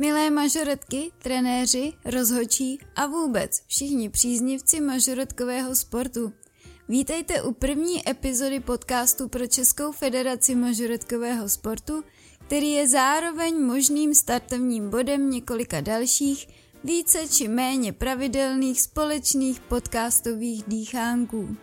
[0.00, 6.32] Milé mažoretky, trenéři, rozhočí a vůbec všichni příznivci mažoretkového sportu.
[6.88, 12.04] Vítejte u první epizody podcastu pro Českou federaci mažoretkového sportu,
[12.46, 16.48] který je zároveň možným startovním bodem několika dalších,
[16.84, 21.56] více či méně pravidelných společných podcastových dýchánků.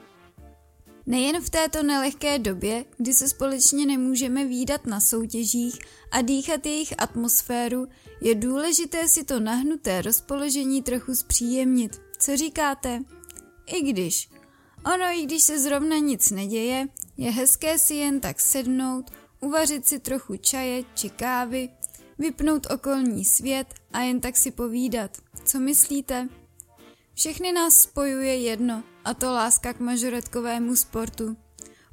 [1.08, 5.80] Nejen v této nelehké době, kdy se společně nemůžeme výdat na soutěžích
[6.11, 7.88] a dýchat jejich atmosféru,
[8.21, 12.02] je důležité si to nahnuté rozpoložení trochu zpříjemnit.
[12.20, 13.02] Co říkáte?
[13.66, 14.30] I když.
[14.86, 20.00] Ono, i když se zrovna nic neděje, je hezké si jen tak sednout, uvařit si
[20.00, 21.69] trochu čaje či kávy,
[22.19, 25.18] vypnout okolní svět a jen tak si povídat.
[25.46, 26.30] Co myslíte?
[27.18, 31.38] Všechny nás spojuje jedno, a to láska k mažoretkovému sportu.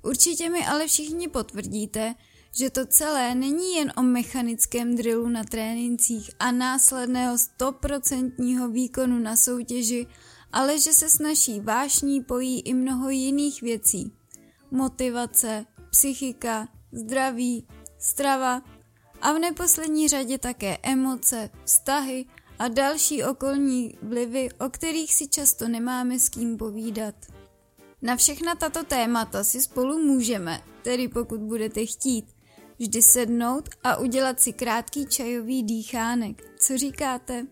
[0.03, 2.15] Určitě mi ale všichni potvrdíte,
[2.59, 9.37] že to celé není jen o mechanickém drillu na trénincích a následného stoprocentního výkonu na
[9.37, 10.07] soutěži,
[10.53, 14.13] ale že se s naší vášní pojí i mnoho jiných věcí.
[14.71, 18.63] Motivace, psychika, zdraví, strava
[19.21, 22.27] a v neposlední řadě také emoce, vztahy
[22.59, 27.15] a další okolní vlivy, o kterých si často nemáme s kým povídat.
[28.03, 32.25] Na všechna tato témata si spolu můžeme, tedy pokud budete chtít,
[32.79, 36.43] vždy sednout a udělat si krátký čajový dýchánek.
[36.59, 37.47] Co říkáte?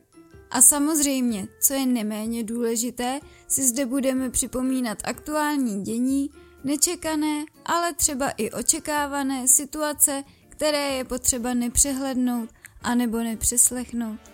[0.50, 6.30] A samozřejmě, co je neméně důležité, si zde budeme připomínat aktuální dění,
[6.64, 12.50] nečekané, ale třeba i očekávané situace, které je potřeba nepřehlednout
[12.82, 14.31] anebo nepřeslechnout.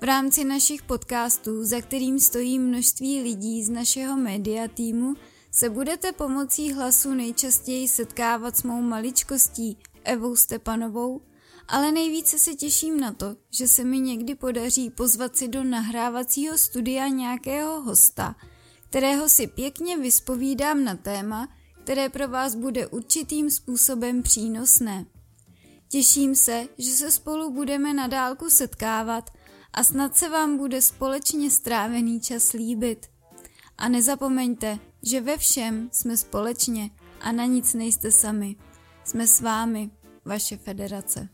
[0.00, 5.14] V rámci našich podcastů, za kterým stojí množství lidí z našeho média týmu,
[5.50, 11.20] se budete pomocí hlasu nejčastěji setkávat s mou maličkostí Evou Stepanovou,
[11.68, 16.58] ale nejvíce se těším na to, že se mi někdy podaří pozvat si do nahrávacího
[16.58, 18.36] studia nějakého hosta,
[18.88, 21.48] kterého si pěkně vyspovídám na téma,
[21.82, 25.06] které pro vás bude určitým způsobem přínosné.
[25.88, 29.30] Těším se, že se spolu budeme na dálku setkávat
[29.74, 33.06] a snad se vám bude společně strávený čas líbit.
[33.78, 36.90] A nezapomeňte, že ve všem jsme společně
[37.20, 38.56] a na nic nejste sami.
[39.04, 39.90] Jsme s vámi,
[40.24, 41.28] vaše federace.